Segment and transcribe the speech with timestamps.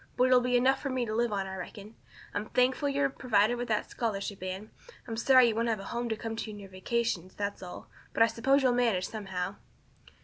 [0.17, 1.93] But it'll be enough for me to live on I reckon.
[2.33, 4.71] I'm thankful you're provided for with that scholarship, Anne.
[5.07, 7.87] I'm sorry you won't have a home to come to in your vacations, that's all,
[8.11, 9.57] but I suppose you'll manage somehow."